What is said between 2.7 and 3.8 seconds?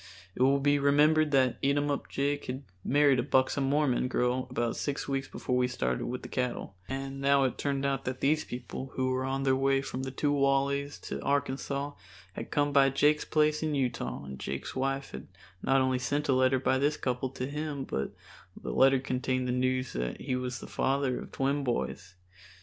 married a buxom